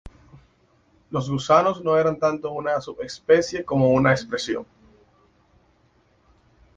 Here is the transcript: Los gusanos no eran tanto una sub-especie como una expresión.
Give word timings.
Los 1.11 1.29
gusanos 1.29 1.83
no 1.83 1.95
eran 1.95 2.17
tanto 2.17 2.49
una 2.49 2.81
sub-especie 2.81 3.63
como 3.63 3.89
una 3.89 4.09
expresión. 4.09 4.65